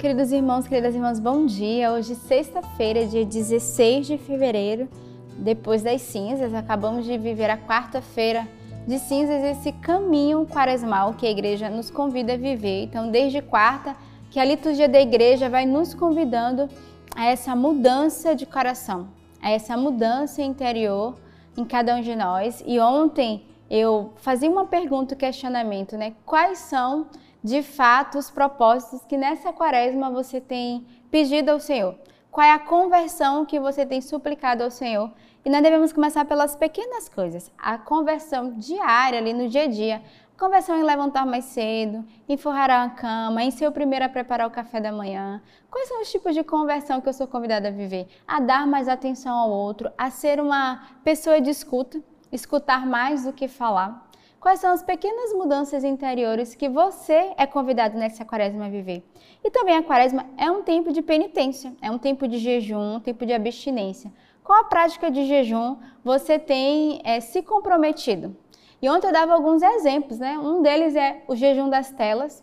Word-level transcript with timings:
Queridos 0.00 0.32
irmãos, 0.32 0.66
queridas 0.66 0.94
irmãs, 0.94 1.20
bom 1.20 1.44
dia. 1.44 1.92
Hoje, 1.92 2.14
sexta-feira, 2.14 3.04
dia 3.06 3.22
16 3.22 4.06
de 4.06 4.16
fevereiro, 4.16 4.88
depois 5.36 5.82
das 5.82 6.00
cinzas, 6.00 6.54
acabamos 6.54 7.04
de 7.04 7.18
viver 7.18 7.50
a 7.50 7.58
quarta-feira 7.58 8.48
de 8.88 8.98
cinzas, 8.98 9.44
esse 9.44 9.72
caminho 9.72 10.46
quaresmal 10.46 11.12
que 11.12 11.26
a 11.26 11.30
igreja 11.30 11.68
nos 11.68 11.90
convida 11.90 12.32
a 12.32 12.36
viver. 12.38 12.84
Então, 12.84 13.10
desde 13.10 13.42
quarta, 13.42 13.94
que 14.30 14.40
a 14.40 14.44
liturgia 14.44 14.88
da 14.88 14.98
igreja 14.98 15.50
vai 15.50 15.66
nos 15.66 15.92
convidando 15.92 16.66
a 17.14 17.26
essa 17.26 17.54
mudança 17.54 18.34
de 18.34 18.46
coração, 18.46 19.06
a 19.38 19.50
essa 19.50 19.76
mudança 19.76 20.40
interior 20.40 21.14
em 21.54 21.64
cada 21.66 21.94
um 21.94 22.00
de 22.00 22.16
nós. 22.16 22.64
E 22.66 22.80
ontem 22.80 23.44
eu 23.68 24.14
fazia 24.16 24.50
uma 24.50 24.64
pergunta, 24.64 25.14
um 25.14 25.18
questionamento, 25.18 25.98
né? 25.98 26.14
Quais 26.24 26.56
são 26.56 27.08
de 27.42 27.62
fato 27.62 28.18
os 28.18 28.30
propósitos 28.30 29.04
que 29.06 29.16
nessa 29.16 29.52
quaresma 29.52 30.10
você 30.10 30.40
tem 30.40 30.86
pedido 31.10 31.50
ao 31.50 31.60
Senhor? 31.60 31.96
Qual 32.30 32.46
é 32.46 32.52
a 32.52 32.58
conversão 32.58 33.44
que 33.44 33.58
você 33.58 33.84
tem 33.84 34.00
suplicado 34.00 34.62
ao 34.62 34.70
Senhor? 34.70 35.10
E 35.44 35.50
nós 35.50 35.62
devemos 35.62 35.92
começar 35.92 36.24
pelas 36.26 36.54
pequenas 36.54 37.08
coisas, 37.08 37.50
a 37.58 37.78
conversão 37.78 38.52
diária 38.52 39.18
ali 39.18 39.32
no 39.32 39.48
dia 39.48 39.64
a 39.64 39.66
dia. 39.66 40.02
Conversão 40.38 40.76
em 40.78 40.82
levantar 40.82 41.26
mais 41.26 41.44
cedo, 41.46 42.04
em 42.28 42.36
forrar 42.36 42.70
a 42.70 42.88
cama, 42.88 43.42
em 43.42 43.50
ser 43.50 43.66
o 43.66 43.72
primeiro 43.72 44.04
a 44.04 44.08
preparar 44.08 44.46
o 44.46 44.50
café 44.50 44.80
da 44.80 44.92
manhã. 44.92 45.42
Quais 45.70 45.88
são 45.88 46.00
os 46.00 46.10
tipos 46.10 46.34
de 46.34 46.42
conversão 46.42 47.00
que 47.00 47.08
eu 47.08 47.12
sou 47.12 47.26
convidada 47.26 47.68
a 47.68 47.70
viver? 47.70 48.08
A 48.26 48.40
dar 48.40 48.66
mais 48.66 48.88
atenção 48.88 49.36
ao 49.36 49.50
outro, 49.50 49.90
a 49.98 50.10
ser 50.10 50.40
uma 50.40 50.82
pessoa 51.04 51.40
de 51.40 51.50
escuta, 51.50 52.02
escutar 52.32 52.86
mais 52.86 53.24
do 53.24 53.32
que 53.32 53.48
falar. 53.48 54.09
Quais 54.40 54.58
são 54.58 54.72
as 54.72 54.82
pequenas 54.82 55.34
mudanças 55.34 55.84
interiores 55.84 56.54
que 56.54 56.66
você 56.66 57.34
é 57.36 57.46
convidado 57.46 57.98
nessa 57.98 58.24
quaresma 58.24 58.64
a 58.64 58.68
viver? 58.70 59.04
E 59.44 59.50
também 59.50 59.76
a 59.76 59.82
quaresma 59.82 60.24
é 60.38 60.50
um 60.50 60.62
tempo 60.62 60.90
de 60.94 61.02
penitência, 61.02 61.74
é 61.82 61.90
um 61.90 61.98
tempo 61.98 62.26
de 62.26 62.38
jejum, 62.38 62.96
um 62.96 63.00
tempo 63.00 63.26
de 63.26 63.34
abstinência. 63.34 64.10
Qual 64.42 64.58
a 64.58 64.64
prática 64.64 65.10
de 65.10 65.26
jejum 65.26 65.76
você 66.02 66.38
tem 66.38 67.02
é, 67.04 67.20
se 67.20 67.42
comprometido? 67.42 68.34
E 68.80 68.88
ontem 68.88 69.08
eu 69.08 69.12
dava 69.12 69.34
alguns 69.34 69.60
exemplos, 69.60 70.18
né? 70.18 70.38
Um 70.38 70.62
deles 70.62 70.96
é 70.96 71.22
o 71.28 71.36
jejum 71.36 71.68
das 71.68 71.92
telas. 71.92 72.42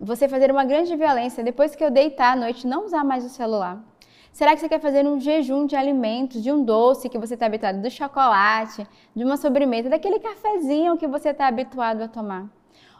Você 0.00 0.26
fazer 0.26 0.50
uma 0.50 0.64
grande 0.64 0.96
violência, 0.96 1.44
depois 1.44 1.76
que 1.76 1.84
eu 1.84 1.90
deitar 1.90 2.32
à 2.32 2.36
noite, 2.36 2.66
não 2.66 2.86
usar 2.86 3.04
mais 3.04 3.22
o 3.22 3.28
celular. 3.28 3.84
Será 4.32 4.54
que 4.54 4.60
você 4.60 4.68
quer 4.68 4.80
fazer 4.80 5.06
um 5.06 5.20
jejum 5.20 5.66
de 5.66 5.76
alimentos, 5.76 6.42
de 6.42 6.50
um 6.50 6.64
doce 6.64 7.10
que 7.10 7.18
você 7.18 7.34
está 7.34 7.44
habituado, 7.44 7.82
do 7.82 7.90
chocolate, 7.90 8.86
de 9.14 9.22
uma 9.22 9.36
sobremesa, 9.36 9.90
daquele 9.90 10.18
cafezinho 10.18 10.96
que 10.96 11.06
você 11.06 11.28
está 11.28 11.46
habituado 11.46 12.00
a 12.00 12.08
tomar? 12.08 12.48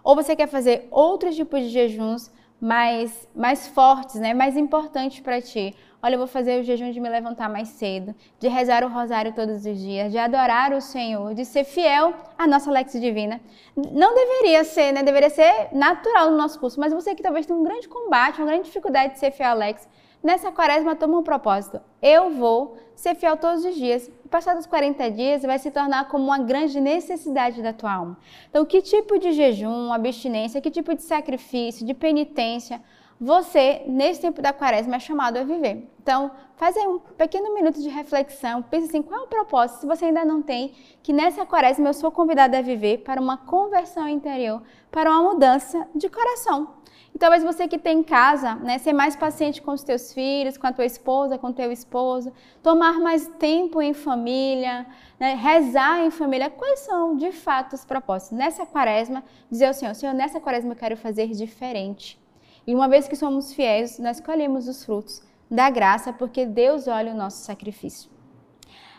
Ou 0.05 0.15
você 0.15 0.37
quer 0.37 0.47
fazer 0.47 0.87
outros 0.91 1.35
tipos 1.35 1.63
de 1.63 1.71
jejuns 1.71 2.31
mais, 2.61 3.27
mais 3.35 3.67
fortes, 3.67 4.17
né? 4.17 4.35
mais 4.35 4.59
importantes 4.59 5.21
para 5.21 5.41
ti? 5.41 5.75
Olha, 6.03 6.17
eu 6.17 6.19
vou 6.19 6.27
fazer 6.27 6.61
o 6.61 6.65
jejum 6.65 6.91
de 6.91 7.01
me 7.01 7.09
levantar 7.09 7.49
mais 7.49 7.69
cedo, 7.69 8.15
de 8.39 8.49
rezar 8.49 8.85
o 8.85 8.89
rosário 8.89 9.33
todos 9.33 9.65
os 9.65 9.79
dias, 9.79 10.13
de 10.13 10.19
adorar 10.19 10.73
o 10.75 10.83
Senhor, 10.83 11.33
de 11.33 11.47
ser 11.47 11.65
fiel 11.65 12.13
à 12.37 12.47
nossa 12.47 12.71
Lex 12.71 12.93
Divina. 13.01 13.41
Não 13.75 14.15
deveria 14.15 14.65
ser, 14.65 14.93
né? 14.93 15.03
Deveria 15.03 15.31
ser 15.31 15.69
natural 15.73 16.31
no 16.31 16.37
nosso 16.37 16.61
curso, 16.61 16.79
mas 16.79 16.93
você 16.93 17.15
que 17.15 17.23
talvez 17.23 17.47
tenha 17.47 17.59
um 17.59 17.63
grande 17.63 17.89
combate, 17.89 18.39
uma 18.39 18.49
grande 18.49 18.65
dificuldade 18.65 19.15
de 19.15 19.21
ser 19.21 19.31
fiel 19.31 19.51
à 19.51 19.55
Lex, 19.55 19.89
Nessa 20.23 20.53
quaresma, 20.53 20.95
toma 20.95 21.19
um 21.19 21.23
propósito. 21.23 21.81
Eu 22.01 22.31
vou 22.31 22.77
ser 22.95 23.15
fiel 23.17 23.37
todos 23.37 23.65
os 23.65 23.75
dias. 23.75 24.09
E 24.25 24.29
passados 24.29 24.67
40 24.67 25.11
dias, 25.11 25.43
vai 25.43 25.59
se 25.59 25.71
tornar 25.71 26.09
como 26.09 26.25
uma 26.25 26.39
grande 26.39 26.81
necessidade 26.81 27.61
da 27.61 27.73
tua 27.73 27.93
alma. 27.93 28.17
Então, 28.49 28.65
que 28.65 28.81
tipo 28.81 29.19
de 29.19 29.33
jejum, 29.33 29.93
abstinência, 29.93 30.61
que 30.61 30.71
tipo 30.71 30.95
de 30.95 31.03
sacrifício, 31.03 31.85
de 31.85 31.93
penitência 31.93 32.81
você, 33.25 33.83
nesse 33.87 34.21
tempo 34.21 34.43
da 34.43 34.53
quaresma, 34.53 34.97
é 34.97 34.99
chamado 34.99 35.37
a 35.37 35.45
viver. 35.45 35.89
Então, 36.03 36.33
faz 36.57 36.77
aí 36.77 36.85
um 36.89 36.99
pequeno 36.99 37.55
minuto 37.55 37.81
de 37.81 37.89
reflexão, 37.89 38.61
pense 38.63 38.89
assim, 38.89 39.01
qual 39.01 39.21
é 39.21 39.23
o 39.23 39.29
propósito, 39.29 39.83
se 39.83 39.87
você 39.87 40.07
ainda 40.07 40.25
não 40.25 40.43
tem, 40.43 40.75
que 41.05 41.13
nessa 41.13 41.47
quaresma 41.47 41.89
eu 41.89 41.95
sou 41.95 42.11
convidada 42.11 42.59
a 42.59 42.63
viver 42.63 42.99
para 42.99 43.21
uma 43.21 43.37
conversão 43.37 44.09
interior, 44.09 44.61
para 44.91 45.09
uma 45.09 45.35
mudança 45.35 45.87
de 45.95 46.09
coração. 46.09 46.82
E 47.15 47.19
talvez 47.19 47.43
você 47.43 47.69
que 47.69 47.79
tem 47.79 47.99
em 47.99 48.03
casa, 48.03 48.55
né, 48.55 48.79
ser 48.79 48.93
mais 48.93 49.15
paciente 49.15 49.61
com 49.61 49.73
os 49.73 49.83
teus 49.83 50.13
filhos, 50.15 50.57
com 50.57 50.67
a 50.67 50.73
tua 50.73 50.87
esposa, 50.87 51.37
com 51.37 51.49
o 51.49 51.53
teu 51.53 51.71
esposo, 51.71 52.33
tomar 52.63 52.99
mais 52.99 53.27
tempo 53.39 53.83
em 53.83 53.93
família, 53.93 54.87
né, 55.21 55.35
rezar 55.35 56.05
em 56.05 56.11
família. 56.11 56.49
Quais 56.49 56.81
são, 56.81 57.17
de 57.17 57.31
fato, 57.31 57.75
os 57.75 57.85
propósitos? 57.85 58.37
Nessa 58.37 58.65
quaresma, 58.65 59.23
dizer 59.51 59.67
ao 59.67 59.75
Senhor, 59.75 59.95
Senhor, 59.95 60.15
nessa 60.15 60.41
quaresma 60.41 60.73
eu 60.73 60.77
quero 60.77 60.97
fazer 60.97 61.29
diferente. 61.29 62.19
E 62.67 62.75
uma 62.75 62.89
vez 62.89 63.07
que 63.07 63.17
somos 63.17 63.53
fiéis, 63.53 63.99
nós 63.99 64.21
colhemos 64.21 64.67
os 64.67 64.85
frutos 64.85 65.23
da 65.51 65.69
graça, 65.69 66.13
porque 66.15 66.47
Deus 66.47 66.89
olha 66.89 67.13
o 67.13 67.17
nosso 67.17 67.45
sacrifício. 67.45 68.11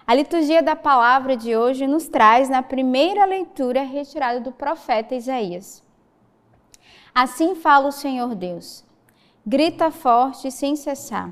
A 0.06 0.13
liturgia 0.13 0.62
da 0.62 0.75
palavra 0.75 1.35
de 1.35 1.56
hoje 1.56 1.88
nos 1.88 2.07
traz 2.07 2.50
na 2.50 2.62
primeira 2.62 3.25
leitura 3.25 3.81
retirada 3.81 4.40
do 4.40 4.51
profeta 4.51 5.16
Isaías. 5.16 5.81
Assim 7.16 7.53
fala 7.53 7.90
o 7.90 7.91
Senhor 7.91 8.34
Deus. 8.34 8.84
Grita 9.46 9.91
forte 9.91 10.50
sem 10.50 10.75
cessar. 10.75 11.31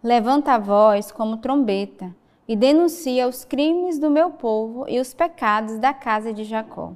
Levanta 0.00 0.52
a 0.52 0.58
voz 0.60 1.10
como 1.10 1.38
trombeta 1.38 2.14
e 2.46 2.54
denuncia 2.54 3.26
os 3.26 3.44
crimes 3.44 3.98
do 3.98 4.12
meu 4.12 4.30
povo 4.30 4.84
e 4.88 5.00
os 5.00 5.12
pecados 5.12 5.76
da 5.80 5.92
casa 5.92 6.32
de 6.32 6.44
Jacó. 6.44 6.92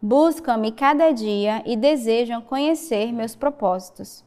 Buscam-me 0.00 0.72
cada 0.72 1.10
dia 1.10 1.62
e 1.66 1.76
desejam 1.76 2.40
conhecer 2.40 3.12
meus 3.12 3.36
propósitos. 3.36 4.24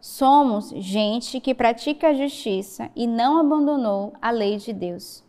Somos 0.00 0.70
gente 0.70 1.38
que 1.38 1.54
pratica 1.54 2.08
a 2.08 2.14
justiça 2.14 2.90
e 2.96 3.06
não 3.06 3.38
abandonou 3.38 4.12
a 4.20 4.32
lei 4.32 4.56
de 4.56 4.72
Deus. 4.72 5.22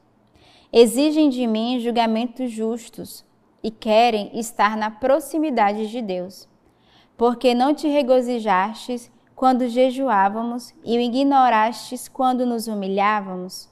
Exigem 0.74 1.30
de 1.30 1.46
mim 1.46 1.80
julgamentos 1.80 2.50
justos 2.50 3.24
e 3.62 3.70
querem 3.70 4.32
estar 4.40 4.76
na 4.76 4.90
proximidade 4.90 5.88
de 5.88 6.02
Deus 6.02 6.50
porque 7.22 7.54
não 7.54 7.72
te 7.72 7.88
regozijastes 7.88 9.12
quando 9.36 9.68
jejuávamos 9.68 10.74
e 10.84 10.98
o 10.98 11.00
ignorastes 11.00 12.08
quando 12.08 12.48
nos 12.48 12.66
humilhávamos? 12.66 13.70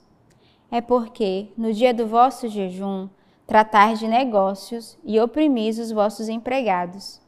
É 0.69 0.81
porque, 0.81 1.47
no 1.57 1.73
dia 1.73 1.91
do 1.91 2.05
vosso 2.05 2.47
jejum, 2.47 3.09
tratais 3.47 3.97
de 3.97 4.07
negócios 4.07 4.95
e 5.03 5.19
oprimis 5.19 5.79
os 5.79 5.91
vossos 5.91 6.29
empregados. 6.29 7.19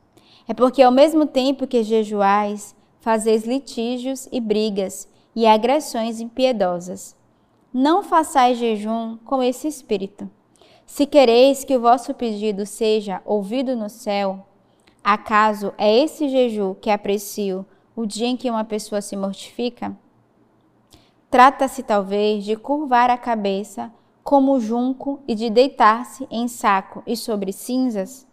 É 0.47 0.53
porque, 0.53 0.83
ao 0.83 0.91
mesmo 0.91 1.25
tempo 1.25 1.65
que 1.65 1.81
jejuais, 1.81 2.75
fazeis 2.99 3.43
litígios 3.43 4.29
e 4.31 4.39
brigas 4.39 5.09
e 5.35 5.47
agressões 5.47 6.19
impiedosas. 6.19 7.15
Não 7.73 8.03
façais 8.03 8.59
jejum 8.59 9.17
com 9.25 9.41
esse 9.41 9.67
espírito. 9.67 10.29
Se 10.85 11.07
quereis 11.07 11.63
que 11.63 11.75
o 11.75 11.81
vosso 11.81 12.13
pedido 12.13 12.63
seja 12.67 13.23
ouvido 13.25 13.75
no 13.75 13.89
céu, 13.89 14.45
Acaso 15.03 15.73
é 15.79 16.03
esse 16.03 16.29
jejum 16.29 16.75
que 16.75 16.89
aprecio 16.89 17.65
o 17.95 18.05
dia 18.05 18.27
em 18.27 18.37
que 18.37 18.49
uma 18.49 18.63
pessoa 18.63 19.01
se 19.01 19.17
mortifica? 19.17 19.97
Trata-se 21.29 21.81
talvez 21.81 22.43
de 22.43 22.55
curvar 22.55 23.09
a 23.09 23.17
cabeça 23.17 23.91
como 24.23 24.59
junco 24.59 25.19
e 25.27 25.33
de 25.33 25.49
deitar-se 25.49 26.27
em 26.29 26.47
saco 26.47 27.01
e 27.07 27.17
sobre 27.17 27.51
cinzas? 27.51 28.27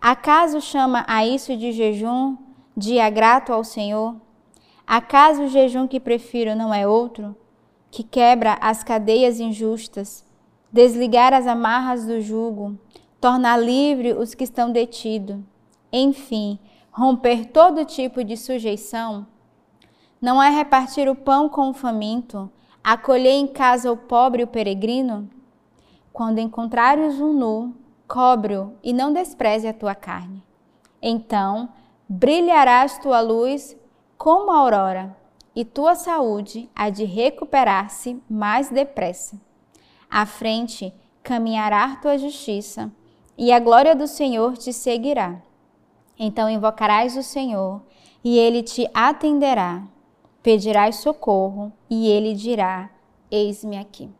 Acaso 0.00 0.60
chama 0.60 1.04
a 1.06 1.24
isso 1.24 1.56
de 1.56 1.70
jejum, 1.70 2.36
dia 2.76 3.08
grato 3.08 3.52
ao 3.52 3.62
Senhor? 3.62 4.16
Acaso 4.84 5.44
o 5.44 5.48
jejum 5.48 5.86
que 5.86 6.00
prefiro 6.00 6.56
não 6.56 6.74
é 6.74 6.86
outro, 6.88 7.36
que 7.90 8.02
quebra 8.02 8.58
as 8.60 8.82
cadeias 8.82 9.38
injustas, 9.38 10.26
desligar 10.72 11.32
as 11.32 11.46
amarras 11.46 12.04
do 12.04 12.20
jugo, 12.20 12.76
tornar 13.20 13.56
livre 13.56 14.12
os 14.12 14.34
que 14.34 14.42
estão 14.42 14.72
detidos? 14.72 15.36
Enfim, 15.96 16.58
romper 16.90 17.46
todo 17.46 17.84
tipo 17.84 18.24
de 18.24 18.36
sujeição? 18.36 19.26
Não 20.20 20.42
é 20.42 20.50
repartir 20.50 21.08
o 21.08 21.14
pão 21.14 21.48
com 21.48 21.70
o 21.70 21.74
faminto, 21.74 22.50
acolher 22.82 23.32
em 23.32 23.46
casa 23.46 23.92
o 23.92 23.96
pobre 23.96 24.42
e 24.42 24.44
o 24.44 24.48
peregrino? 24.48 25.30
Quando 26.12 26.40
encontrares 26.40 27.20
um 27.20 27.32
nu, 27.32 27.74
cobre-o 28.08 28.74
e 28.82 28.92
não 28.92 29.12
despreze 29.12 29.68
a 29.68 29.72
tua 29.72 29.94
carne. 29.94 30.42
Então 31.00 31.68
brilharás 32.08 32.98
tua 32.98 33.20
luz 33.20 33.76
como 34.18 34.50
a 34.50 34.58
aurora, 34.58 35.16
e 35.54 35.64
tua 35.64 35.94
saúde 35.94 36.68
há 36.74 36.90
de 36.90 37.04
recuperar-se 37.04 38.20
mais 38.28 38.68
depressa. 38.68 39.40
À 40.10 40.26
frente 40.26 40.92
caminhará 41.22 41.96
tua 41.96 42.18
justiça, 42.18 42.90
e 43.38 43.52
a 43.52 43.60
glória 43.60 43.94
do 43.94 44.06
Senhor 44.06 44.56
te 44.56 44.72
seguirá. 44.72 45.40
Então 46.18 46.48
invocarás 46.48 47.16
o 47.16 47.22
Senhor, 47.22 47.82
e 48.22 48.38
ele 48.38 48.62
te 48.62 48.88
atenderá. 48.94 49.82
Pedirás 50.42 50.96
socorro, 50.96 51.72
e 51.88 52.08
ele 52.08 52.34
dirá: 52.34 52.90
Eis-me 53.30 53.78
aqui. 53.78 54.10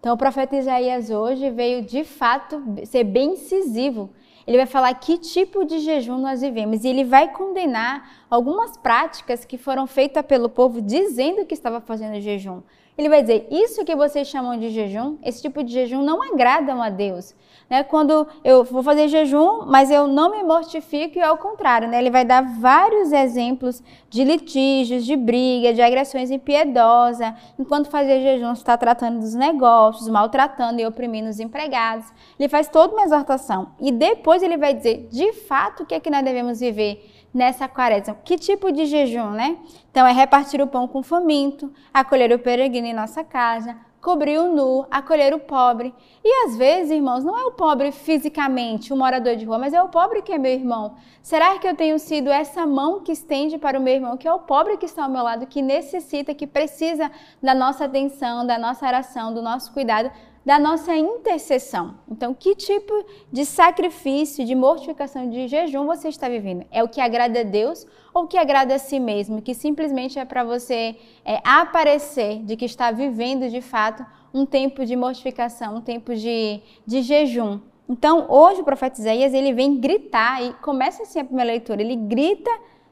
Então, 0.00 0.14
o 0.14 0.16
profeta 0.16 0.56
Isaías 0.56 1.10
hoje 1.10 1.50
veio 1.50 1.82
de 1.82 2.04
fato 2.04 2.62
ser 2.86 3.04
bem 3.04 3.34
incisivo. 3.34 4.08
Ele 4.46 4.56
vai 4.56 4.66
falar 4.66 4.94
que 4.94 5.18
tipo 5.18 5.62
de 5.64 5.78
jejum 5.78 6.16
nós 6.16 6.40
vivemos 6.40 6.84
e 6.84 6.88
ele 6.88 7.04
vai 7.04 7.30
condenar 7.32 8.24
algumas 8.30 8.78
práticas 8.78 9.44
que 9.44 9.58
foram 9.58 9.86
feitas 9.86 10.24
pelo 10.24 10.48
povo 10.48 10.80
dizendo 10.80 11.44
que 11.44 11.52
estava 11.52 11.82
fazendo 11.82 12.18
jejum. 12.18 12.62
Ele 12.96 13.08
vai 13.08 13.22
dizer: 13.22 13.46
Isso 13.50 13.84
que 13.84 13.94
vocês 13.94 14.28
chamam 14.28 14.58
de 14.58 14.70
jejum, 14.70 15.16
esse 15.22 15.40
tipo 15.40 15.62
de 15.62 15.72
jejum 15.72 16.02
não 16.02 16.22
agradam 16.22 16.82
a 16.82 16.90
Deus. 16.90 17.34
Né? 17.70 17.84
Quando 17.84 18.26
eu 18.42 18.64
vou 18.64 18.82
fazer 18.82 19.06
jejum, 19.06 19.64
mas 19.64 19.92
eu 19.92 20.08
não 20.08 20.32
me 20.32 20.42
mortifico 20.42 21.18
e 21.18 21.22
ao 21.22 21.38
contrário, 21.38 21.86
né? 21.86 22.00
ele 22.00 22.10
vai 22.10 22.24
dar 22.24 22.42
vários 22.58 23.12
exemplos 23.12 23.80
de 24.08 24.24
litígios, 24.24 25.06
de 25.06 25.14
briga, 25.14 25.72
de 25.72 25.80
agressões 25.80 26.32
impiedosas. 26.32 27.32
Enquanto 27.56 27.88
fazer 27.88 28.20
jejum, 28.22 28.52
está 28.52 28.76
tratando 28.76 29.20
dos 29.20 29.34
negócios, 29.34 30.08
maltratando 30.08 30.80
e 30.80 30.86
oprimindo 30.86 31.30
os 31.30 31.38
empregados. 31.38 32.06
Ele 32.38 32.48
faz 32.48 32.68
toda 32.68 32.92
uma 32.92 33.04
exortação. 33.04 33.68
E 33.80 33.92
depois 33.92 34.42
ele 34.42 34.56
vai 34.56 34.74
dizer, 34.74 35.08
de 35.10 35.32
fato, 35.32 35.84
o 35.84 35.86
que 35.86 35.94
é 35.94 36.00
que 36.00 36.10
nós 36.10 36.24
devemos 36.24 36.58
viver 36.58 37.08
nessa 37.32 37.68
quaresma. 37.68 38.16
Que 38.24 38.36
tipo 38.36 38.72
de 38.72 38.86
jejum, 38.86 39.30
né? 39.30 39.56
Então 39.90 40.06
é 40.06 40.12
repartir 40.12 40.60
o 40.60 40.66
pão 40.66 40.86
com 40.86 41.00
o 41.00 41.02
faminto, 41.02 41.72
acolher 41.92 42.32
o 42.32 42.38
peregrino 42.38 42.86
em 42.86 42.94
nossa 42.94 43.24
casa, 43.24 43.76
cobrir 44.00 44.38
o 44.38 44.54
nu, 44.54 44.86
acolher 44.90 45.34
o 45.34 45.38
pobre. 45.38 45.94
E 46.24 46.46
às 46.46 46.56
vezes, 46.56 46.90
irmãos, 46.90 47.22
não 47.22 47.38
é 47.38 47.44
o 47.44 47.52
pobre 47.52 47.92
fisicamente, 47.92 48.92
o 48.92 48.96
morador 48.96 49.36
de 49.36 49.44
rua, 49.44 49.58
mas 49.58 49.74
é 49.74 49.82
o 49.82 49.88
pobre 49.88 50.22
que 50.22 50.32
é 50.32 50.38
meu 50.38 50.52
irmão. 50.52 50.94
Será 51.22 51.58
que 51.58 51.68
eu 51.68 51.76
tenho 51.76 51.98
sido 51.98 52.30
essa 52.30 52.66
mão 52.66 53.00
que 53.00 53.12
estende 53.12 53.58
para 53.58 53.78
o 53.78 53.82
meu 53.82 53.94
irmão, 53.94 54.16
que 54.16 54.26
é 54.26 54.32
o 54.32 54.38
pobre 54.38 54.76
que 54.78 54.86
está 54.86 55.04
ao 55.04 55.10
meu 55.10 55.22
lado, 55.22 55.46
que 55.46 55.60
necessita, 55.60 56.34
que 56.34 56.46
precisa 56.46 57.10
da 57.42 57.54
nossa 57.54 57.84
atenção, 57.84 58.46
da 58.46 58.58
nossa 58.58 58.86
oração, 58.86 59.34
do 59.34 59.42
nosso 59.42 59.72
cuidado? 59.72 60.10
Da 60.44 60.58
nossa 60.58 60.96
intercessão. 60.96 61.98
Então, 62.10 62.32
que 62.32 62.54
tipo 62.54 62.92
de 63.30 63.44
sacrifício, 63.44 64.44
de 64.44 64.54
mortificação, 64.54 65.28
de 65.28 65.46
jejum 65.48 65.86
você 65.86 66.08
está 66.08 66.28
vivendo? 66.28 66.64
É 66.70 66.82
o 66.82 66.88
que 66.88 67.00
agrada 67.00 67.40
a 67.40 67.44
Deus 67.44 67.86
ou 68.14 68.24
o 68.24 68.26
que 68.26 68.38
agrada 68.38 68.74
a 68.74 68.78
si 68.78 68.98
mesmo? 68.98 69.42
Que 69.42 69.54
simplesmente 69.54 70.18
é 70.18 70.24
para 70.24 70.42
você 70.42 70.96
é, 71.24 71.40
aparecer 71.44 72.42
de 72.42 72.56
que 72.56 72.64
está 72.64 72.90
vivendo 72.90 73.50
de 73.50 73.60
fato 73.60 74.04
um 74.32 74.46
tempo 74.46 74.84
de 74.86 74.96
mortificação, 74.96 75.76
um 75.76 75.80
tempo 75.80 76.14
de, 76.14 76.60
de 76.86 77.02
jejum. 77.02 77.60
Então, 77.88 78.26
hoje 78.28 78.60
o 78.60 78.64
profeta 78.64 79.00
Isaías 79.00 79.34
ele 79.34 79.52
vem 79.52 79.78
gritar 79.78 80.42
e 80.42 80.52
começa 80.54 81.02
assim 81.02 81.18
a 81.18 81.24
primeira 81.24 81.50
leitura. 81.50 81.82
Ele 81.82 81.96
grita 81.96 82.50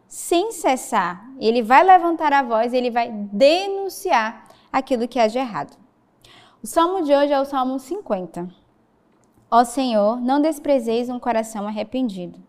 sem 0.08 0.50
cessar. 0.50 1.24
Ele 1.40 1.62
vai 1.62 1.84
levantar 1.84 2.32
a 2.32 2.42
voz, 2.42 2.74
ele 2.74 2.90
vai 2.90 3.10
denunciar 3.10 4.44
aquilo 4.72 5.06
que 5.06 5.18
é 5.18 5.28
de 5.28 5.38
errado. 5.38 5.88
O 6.60 6.66
salmo 6.66 7.05
de 7.05 7.14
hoje 7.14 7.32
é 7.32 7.40
o 7.40 7.44
Salmo 7.44 7.78
50. 7.78 8.49
Ó 9.49 9.62
Senhor, 9.62 10.20
não 10.20 10.40
desprezeis 10.40 11.08
um 11.08 11.16
coração 11.16 11.69
arrependido. 11.69 12.40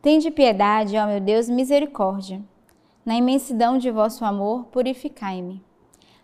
Tende 0.00 0.30
piedade, 0.30 0.96
ó 0.96 1.04
meu 1.08 1.18
Deus, 1.18 1.48
misericórdia. 1.48 2.40
Na 3.04 3.16
imensidão 3.16 3.78
de 3.78 3.90
vosso 3.90 4.24
amor, 4.24 4.66
purificai-me. 4.66 5.60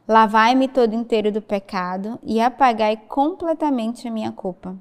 Lavai-me 0.06 0.69
todo 0.69 0.94
inteiro 0.94 1.32
do 1.32 1.43
pecado 1.43 2.20
e 2.23 2.41
apagai 2.41 2.97
completamente 3.09 4.06
a 4.06 4.12
minha 4.12 4.31
culpa. 4.31 4.76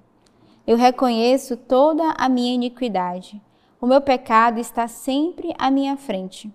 Eu 0.68 0.78
reconheço 0.78 1.58
toda 1.58 2.12
a 2.20 2.30
minha 2.30 2.54
iniquidade. 2.54 3.42
O 3.82 3.88
meu 3.88 4.00
pecado 4.00 4.60
está 4.60 4.88
sempre 4.88 5.56
à 5.58 5.72
minha 5.72 5.98
frente. 5.98 6.54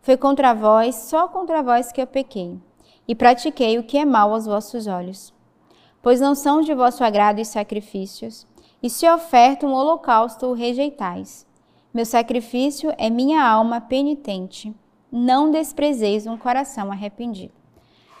Foi 0.00 0.16
contra 0.16 0.54
vós, 0.54 0.94
só 0.94 1.26
contra 1.26 1.60
vós 1.60 1.90
que 1.90 2.00
eu 2.00 2.06
pequei 2.06 2.56
e 3.06 3.14
pratiquei 3.14 3.78
o 3.78 3.84
que 3.84 3.98
é 3.98 4.04
mal 4.04 4.32
aos 4.32 4.46
vossos 4.46 4.86
olhos. 4.86 5.32
Pois 6.02 6.20
não 6.20 6.34
são 6.34 6.60
de 6.60 6.74
vosso 6.74 7.02
agrado 7.02 7.40
os 7.40 7.48
sacrifícios, 7.48 8.46
e 8.82 8.90
se 8.90 9.08
oferta 9.08 9.66
um 9.66 9.72
holocausto 9.72 10.44
o 10.46 10.52
rejeitais. 10.52 11.46
Meu 11.92 12.04
sacrifício 12.04 12.92
é 12.98 13.08
minha 13.08 13.42
alma 13.42 13.80
penitente. 13.80 14.74
Não 15.10 15.50
desprezeis 15.50 16.26
um 16.26 16.36
coração 16.36 16.92
arrependido. 16.92 17.54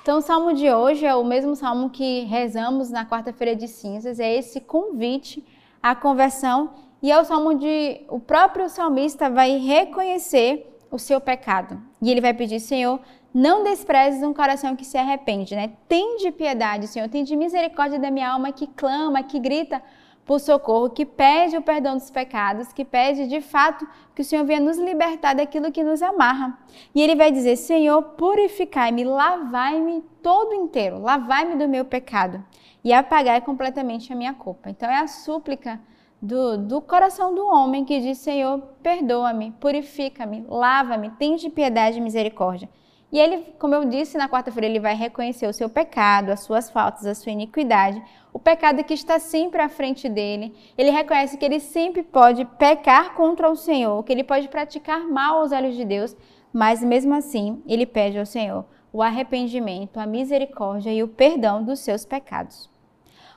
Então, 0.00 0.18
o 0.18 0.22
salmo 0.22 0.54
de 0.54 0.70
hoje 0.70 1.04
é 1.04 1.14
o 1.14 1.24
mesmo 1.24 1.54
salmo 1.54 1.90
que 1.90 2.20
rezamos 2.24 2.90
na 2.90 3.04
quarta-feira 3.04 3.54
de 3.54 3.68
cinzas, 3.68 4.20
é 4.20 4.34
esse 4.34 4.60
convite 4.60 5.44
à 5.82 5.94
conversão 5.94 6.70
e 7.02 7.10
é 7.12 7.20
o 7.20 7.24
salmo 7.24 7.54
de 7.54 8.00
o 8.08 8.18
próprio 8.18 8.68
salmista 8.70 9.28
vai 9.28 9.58
reconhecer 9.58 10.78
o 10.90 10.98
seu 10.98 11.20
pecado. 11.20 11.78
E 12.00 12.10
ele 12.10 12.20
vai 12.20 12.32
pedir, 12.32 12.60
Senhor, 12.60 13.00
não 13.34 13.64
desprezes 13.64 14.22
um 14.22 14.32
coração 14.32 14.76
que 14.76 14.84
se 14.84 14.96
arrepende, 14.96 15.56
né? 15.56 15.72
Tende 15.88 16.30
piedade, 16.30 16.86
Senhor, 16.86 17.08
tende 17.08 17.34
misericórdia 17.34 17.98
da 17.98 18.08
minha 18.08 18.30
alma 18.30 18.52
que 18.52 18.68
clama, 18.68 19.24
que 19.24 19.40
grita 19.40 19.82
por 20.24 20.38
socorro, 20.38 20.88
que 20.88 21.04
pede 21.04 21.56
o 21.56 21.62
perdão 21.62 21.96
dos 21.96 22.10
pecados, 22.10 22.72
que 22.72 22.84
pede 22.84 23.26
de 23.26 23.40
fato 23.40 23.86
que 24.14 24.22
o 24.22 24.24
Senhor 24.24 24.44
venha 24.44 24.60
nos 24.60 24.78
libertar 24.78 25.34
daquilo 25.34 25.72
que 25.72 25.82
nos 25.82 26.00
amarra. 26.00 26.56
E 26.94 27.02
ele 27.02 27.16
vai 27.16 27.32
dizer: 27.32 27.56
Senhor, 27.56 28.00
purificai-me, 28.02 29.02
lavai-me 29.02 30.02
todo 30.22 30.54
inteiro, 30.54 31.00
lavai-me 31.00 31.56
do 31.56 31.68
meu 31.68 31.84
pecado 31.84 32.42
e 32.84 32.92
apagai 32.92 33.40
completamente 33.40 34.12
a 34.12 34.16
minha 34.16 34.32
culpa. 34.32 34.70
Então 34.70 34.88
é 34.88 34.98
a 34.98 35.08
súplica 35.08 35.80
do, 36.22 36.56
do 36.56 36.80
coração 36.80 37.34
do 37.34 37.44
homem 37.44 37.84
que 37.84 38.00
diz: 38.00 38.18
Senhor, 38.18 38.60
perdoa-me, 38.80 39.50
purifica-me, 39.60 40.44
lava-me, 40.48 41.10
tende 41.10 41.50
piedade 41.50 41.98
e 41.98 42.00
misericórdia. 42.00 42.68
E 43.12 43.18
ele, 43.18 43.54
como 43.58 43.74
eu 43.74 43.84
disse 43.84 44.18
na 44.18 44.28
quarta-feira, 44.28 44.66
ele 44.66 44.80
vai 44.80 44.94
reconhecer 44.94 45.46
o 45.46 45.52
seu 45.52 45.68
pecado, 45.68 46.30
as 46.30 46.40
suas 46.40 46.68
faltas, 46.70 47.06
a 47.06 47.14
sua 47.14 47.30
iniquidade, 47.30 48.02
o 48.32 48.38
pecado 48.38 48.82
que 48.82 48.94
está 48.94 49.18
sempre 49.18 49.62
à 49.62 49.68
frente 49.68 50.08
dele. 50.08 50.54
Ele 50.76 50.90
reconhece 50.90 51.36
que 51.36 51.44
ele 51.44 51.60
sempre 51.60 52.02
pode 52.02 52.44
pecar 52.44 53.14
contra 53.14 53.48
o 53.48 53.56
Senhor, 53.56 54.02
que 54.02 54.12
ele 54.12 54.24
pode 54.24 54.48
praticar 54.48 55.06
mal 55.06 55.40
aos 55.40 55.52
olhos 55.52 55.76
de 55.76 55.84
Deus, 55.84 56.16
mas 56.52 56.82
mesmo 56.82 57.14
assim, 57.14 57.62
ele 57.66 57.86
pede 57.86 58.18
ao 58.18 58.26
Senhor 58.26 58.64
o 58.92 59.02
arrependimento, 59.02 59.98
a 59.98 60.06
misericórdia 60.06 60.92
e 60.92 61.02
o 61.02 61.08
perdão 61.08 61.64
dos 61.64 61.80
seus 61.80 62.04
pecados. 62.04 62.70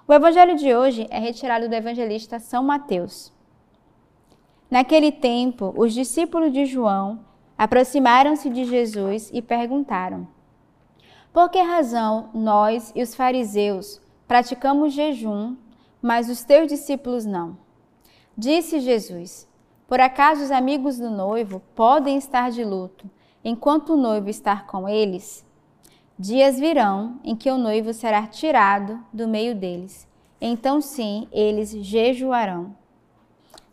O 0.07 0.13
evangelho 0.13 0.55
de 0.55 0.73
hoje 0.73 1.07
é 1.09 1.17
retirado 1.17 1.67
do 1.67 1.73
evangelista 1.73 2.39
São 2.39 2.63
Mateus. 2.63 3.33
Naquele 4.69 5.11
tempo, 5.11 5.73
os 5.75 5.93
discípulos 5.93 6.53
de 6.53 6.65
João 6.65 7.25
aproximaram-se 7.57 8.50
de 8.50 8.65
Jesus 8.65 9.30
e 9.33 9.42
perguntaram: 9.42 10.27
Por 11.33 11.50
que 11.50 11.59
razão 11.59 12.30
nós 12.33 12.92
e 12.95 13.01
os 13.01 13.15
fariseus 13.15 14.01
praticamos 14.27 14.94
jejum, 14.94 15.56
mas 16.01 16.30
os 16.30 16.44
teus 16.44 16.68
discípulos 16.68 17.25
não? 17.25 17.57
Disse 18.38 18.80
Jesus: 18.80 19.48
Por 19.88 19.99
acaso 19.99 20.44
os 20.44 20.52
amigos 20.52 20.97
do 20.97 21.09
noivo 21.09 21.61
podem 21.73 22.18
estar 22.18 22.52
de 22.52 22.64
luto 22.64 23.09
enquanto 23.44 23.94
o 23.94 23.97
noivo 23.97 24.30
está 24.30 24.61
com 24.61 24.87
eles? 24.87 25.45
Dias 26.19 26.59
virão 26.59 27.19
em 27.23 27.35
que 27.35 27.49
o 27.49 27.57
noivo 27.57 27.94
será 27.94 28.26
tirado 28.26 28.99
do 29.14 29.28
meio 29.28 29.56
deles. 29.56 30.07
Então, 30.42 30.81
sim, 30.81 31.28
eles 31.31 31.71
jejuarão. 31.71 32.76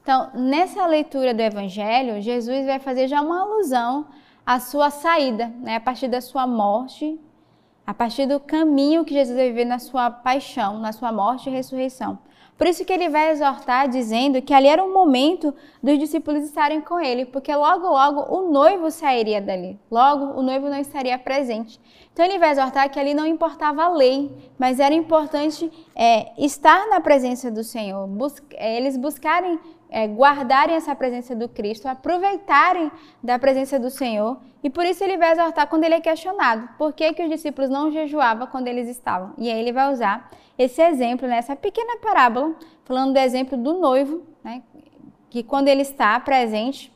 Então, 0.05 0.29
nessa 0.35 0.85
leitura 0.85 1.33
do 1.33 1.41
Evangelho, 1.41 2.21
Jesus 2.21 2.67
vai 2.67 2.79
fazer 2.79 3.09
já 3.09 3.23
uma 3.23 3.41
alusão 3.41 4.05
à 4.45 4.61
sua 4.61 4.91
saída, 4.91 5.51
né? 5.61 5.77
a 5.77 5.81
partir 5.81 6.09
da 6.09 6.21
sua 6.21 6.47
morte, 6.47 7.19
a 7.87 7.95
partir 7.95 8.27
do 8.27 8.39
caminho 8.39 9.03
que 9.03 9.15
Jesus 9.15 9.35
vai 9.35 9.49
viver 9.49 9.65
na 9.65 9.79
sua 9.79 10.11
paixão, 10.11 10.79
na 10.79 10.93
sua 10.93 11.11
morte 11.11 11.49
e 11.49 11.53
ressurreição. 11.53 12.19
Por 12.59 12.67
isso 12.67 12.85
que 12.85 12.93
ele 12.93 13.09
vai 13.09 13.31
exortar 13.31 13.89
dizendo 13.89 14.43
que 14.43 14.53
ali 14.53 14.69
era 14.69 14.85
o 14.85 14.93
momento 14.93 15.55
dos 15.83 15.99
discípulos 15.99 16.45
estarem 16.45 16.83
com 16.83 17.01
ele, 17.01 17.25
porque 17.25 17.55
logo, 17.55 17.89
logo 17.89 18.21
o 18.29 18.53
noivo 18.53 18.91
sairia 18.91 19.41
dali. 19.41 19.81
Logo, 19.91 20.39
o 20.39 20.43
noivo 20.43 20.69
não 20.69 20.79
estaria 20.79 21.19
presente. 21.19 21.81
Então 22.15 22.25
ele 22.25 22.39
vai 22.39 22.53
exortar 22.53 22.89
que 22.89 22.99
ali 22.99 23.13
não 23.13 23.27
importava 23.27 23.83
a 23.83 23.89
lei, 23.89 24.31
mas 24.57 24.79
era 24.79 24.95
importante 24.95 25.71
é, 25.97 26.33
estar 26.39 26.89
na 26.89 27.01
presença 27.01 27.51
do 27.51 27.65
Senhor, 27.65 28.07
bus 28.07 28.41
é, 28.53 28.77
eles 28.77 28.97
buscarem 28.97 29.59
é, 29.91 30.07
guardarem 30.07 30.77
essa 30.77 30.95
presença 30.95 31.35
do 31.35 31.49
Cristo, 31.49 31.89
aproveitarem 31.89 32.91
da 33.21 33.37
presença 33.37 33.81
do 33.81 33.91
Senhor. 33.91 34.39
E 34.63 34.71
por 34.71 34.85
isso 34.85 35.03
ele 35.03 35.17
vai 35.17 35.33
exortar 35.33 35.69
quando 35.69 35.85
ele 35.85 35.95
é 35.95 36.01
questionado. 36.01 36.69
Por 36.79 36.93
que, 36.93 37.13
que 37.13 37.23
os 37.23 37.29
discípulos 37.29 37.69
não 37.69 37.91
jejuavam 37.91 38.47
quando 38.47 38.69
eles 38.69 38.89
estavam? 38.89 39.33
E 39.37 39.51
aí 39.51 39.59
ele 39.59 39.73
vai 39.73 39.93
usar 39.93 40.31
esse 40.57 40.81
exemplo, 40.81 41.27
né, 41.27 41.39
essa 41.39 41.57
pequena 41.57 41.97
parábola, 41.99 42.55
falando 42.85 43.13
do 43.13 43.19
exemplo 43.19 43.59
do 43.59 43.75
noivo, 43.75 44.23
né, 44.43 44.63
que 45.31 45.43
quando 45.43 45.67
ele 45.67 45.83
está 45.83 46.19
presente, 46.21 46.94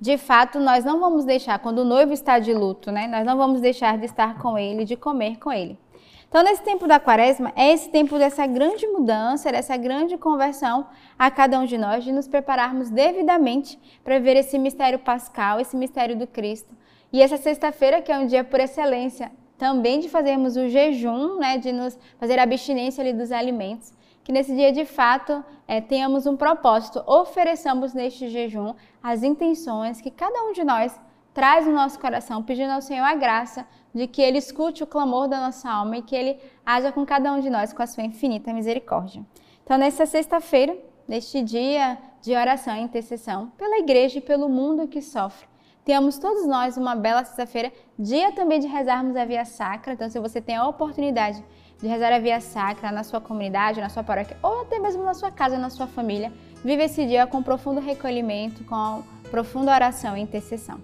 de 0.00 0.16
fato, 0.16 0.58
nós 0.58 0.84
não 0.84 0.98
vamos 0.98 1.26
deixar, 1.26 1.58
quando 1.58 1.80
o 1.80 1.84
noivo 1.84 2.12
está 2.12 2.38
de 2.38 2.54
luto, 2.54 2.90
né, 2.90 3.06
nós 3.06 3.24
não 3.26 3.36
vamos 3.36 3.60
deixar 3.60 3.98
de 3.98 4.06
estar 4.06 4.38
com 4.38 4.56
ele, 4.56 4.84
de 4.84 4.96
comer 4.96 5.38
com 5.38 5.52
ele. 5.52 5.78
Então, 6.26 6.44
nesse 6.44 6.62
tempo 6.62 6.86
da 6.86 7.00
quaresma, 7.00 7.52
é 7.56 7.72
esse 7.72 7.90
tempo 7.90 8.16
dessa 8.16 8.46
grande 8.46 8.86
mudança, 8.86 9.50
dessa 9.50 9.76
grande 9.76 10.16
conversão 10.16 10.86
a 11.18 11.28
cada 11.30 11.58
um 11.58 11.66
de 11.66 11.76
nós, 11.76 12.04
de 12.04 12.12
nos 12.12 12.28
prepararmos 12.28 12.88
devidamente 12.88 13.78
para 14.04 14.18
ver 14.20 14.36
esse 14.36 14.56
mistério 14.56 15.00
pascal, 15.00 15.58
esse 15.58 15.76
mistério 15.76 16.16
do 16.16 16.26
Cristo. 16.26 16.72
E 17.12 17.20
essa 17.20 17.36
sexta-feira, 17.36 18.00
que 18.00 18.12
é 18.12 18.18
um 18.18 18.26
dia 18.26 18.44
por 18.44 18.60
excelência, 18.60 19.32
também 19.58 19.98
de 19.98 20.08
fazermos 20.08 20.56
o 20.56 20.68
jejum, 20.68 21.38
né, 21.38 21.58
de 21.58 21.72
nos 21.72 21.98
fazer 22.18 22.38
abstinência 22.38 23.02
ali 23.02 23.12
dos 23.12 23.32
alimentos, 23.32 23.92
que 24.22 24.32
nesse 24.32 24.54
dia 24.54 24.72
de 24.72 24.84
fato 24.84 25.44
é, 25.66 25.80
tenhamos 25.80 26.26
um 26.26 26.36
propósito, 26.36 27.02
ofereçamos 27.06 27.94
neste 27.94 28.28
jejum 28.28 28.74
as 29.02 29.22
intenções 29.22 30.00
que 30.00 30.10
cada 30.10 30.42
um 30.44 30.52
de 30.52 30.64
nós 30.64 30.98
traz 31.32 31.66
no 31.66 31.72
nosso 31.72 31.98
coração, 31.98 32.42
pedindo 32.42 32.72
ao 32.72 32.82
Senhor 32.82 33.04
a 33.04 33.14
graça 33.14 33.66
de 33.94 34.06
que 34.06 34.20
Ele 34.20 34.38
escute 34.38 34.82
o 34.82 34.86
clamor 34.86 35.28
da 35.28 35.40
nossa 35.40 35.70
alma 35.70 35.98
e 35.98 36.02
que 36.02 36.14
Ele 36.14 36.38
haja 36.64 36.92
com 36.92 37.04
cada 37.04 37.32
um 37.32 37.40
de 37.40 37.50
nós 37.50 37.72
com 37.72 37.82
a 37.82 37.86
sua 37.86 38.04
infinita 38.04 38.52
misericórdia. 38.52 39.24
Então, 39.64 39.78
nesta 39.78 40.06
sexta-feira, 40.06 40.76
neste 41.06 41.42
dia 41.42 41.98
de 42.20 42.34
oração 42.34 42.76
e 42.76 42.80
intercessão 42.80 43.50
pela 43.56 43.78
igreja 43.78 44.18
e 44.18 44.20
pelo 44.20 44.48
mundo 44.48 44.88
que 44.88 45.00
sofre, 45.00 45.48
tenhamos 45.84 46.18
todos 46.18 46.46
nós 46.46 46.76
uma 46.76 46.94
bela 46.94 47.24
sexta-feira, 47.24 47.72
dia 47.98 48.32
também 48.32 48.60
de 48.60 48.66
rezarmos 48.66 49.16
a 49.16 49.24
via 49.24 49.44
sacra. 49.44 49.92
Então, 49.92 50.10
se 50.10 50.18
você 50.18 50.40
tem 50.40 50.56
a 50.56 50.66
oportunidade 50.68 51.44
de 51.80 51.88
rezar 51.88 52.12
a 52.12 52.18
via 52.18 52.40
sacra 52.40 52.92
na 52.92 53.02
sua 53.02 53.20
comunidade, 53.20 53.80
na 53.80 53.88
sua 53.88 54.02
paróquia 54.02 54.36
ou 54.42 54.62
até 54.62 54.78
mesmo 54.78 55.02
na 55.02 55.14
sua 55.14 55.30
casa, 55.30 55.58
na 55.58 55.70
sua 55.70 55.86
família, 55.86 56.32
vive 56.64 56.84
esse 56.84 57.06
dia 57.06 57.26
com 57.26 57.42
profundo 57.42 57.80
recolhimento, 57.80 58.64
com 58.64 59.02
profunda 59.30 59.72
oração 59.72 60.16
e 60.16 60.20
intercessão. 60.20 60.78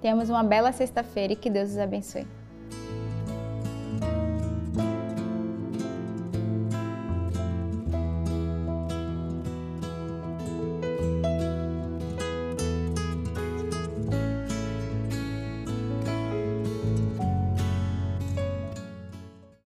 Tenhamos 0.00 0.30
uma 0.30 0.44
bela 0.44 0.72
sexta-feira 0.72 1.32
e 1.32 1.36
que 1.36 1.50
Deus 1.50 1.70
os 1.70 1.78
abençoe. 1.78 2.26